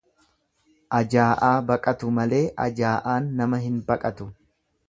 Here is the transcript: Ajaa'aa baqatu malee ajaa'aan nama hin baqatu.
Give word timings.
Ajaa'aa 0.99 1.51
baqatu 1.69 2.11
malee 2.21 2.41
ajaa'aan 2.67 3.31
nama 3.43 3.63
hin 3.67 3.81
baqatu. 3.93 4.33